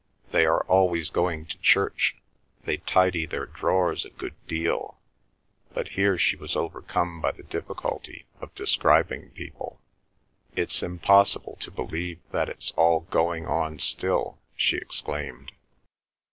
They 0.33 0.47
are 0.47 0.63
always 0.63 1.11
going 1.11 1.45
to 1.45 1.59
church. 1.59 2.15
They 2.63 2.77
tidy 2.77 3.27
their 3.27 3.45
drawers 3.45 4.03
a 4.03 4.09
good 4.09 4.33
deal." 4.47 4.99
But 5.75 5.89
here 5.89 6.17
she 6.17 6.35
was 6.35 6.55
overcome 6.55 7.21
by 7.21 7.33
the 7.33 7.43
difficulty 7.43 8.25
of 8.39 8.55
describing 8.55 9.29
people. 9.29 9.79
"It's 10.55 10.81
impossible 10.81 11.55
to 11.59 11.69
believe 11.69 12.19
that 12.31 12.49
it's 12.49 12.71
all 12.71 13.01
going 13.01 13.45
on 13.45 13.77
still!" 13.77 14.39
she 14.55 14.75
exclaimed. 14.77 15.51